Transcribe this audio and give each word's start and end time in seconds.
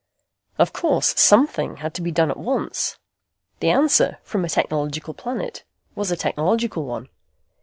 Of 0.57 0.73
course, 0.73 1.13
something 1.19 1.75
had 1.77 1.93
to 1.93 2.01
be 2.01 2.11
done 2.11 2.31
at 2.31 2.39
once. 2.39 2.97
The 3.59 3.69
answer, 3.69 4.17
from 4.23 4.43
a 4.43 4.49
technological 4.49 5.13
planet, 5.13 5.63
was 5.93 6.09
a 6.09 6.17
technological 6.17 6.85
one. 6.85 7.07